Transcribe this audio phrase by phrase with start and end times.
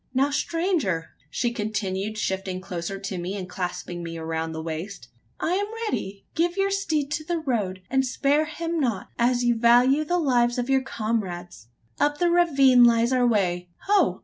[0.15, 5.53] Now, stranger!" she continued, shifting closer to me, and clasping me round the waist, "I
[5.53, 6.25] am ready.
[6.33, 10.57] Give your steed to the road; and spare him not, as you value the lives
[10.57, 11.67] of your comrades.
[11.99, 13.69] Up the ravine lies our way.
[13.85, 14.19] Ho!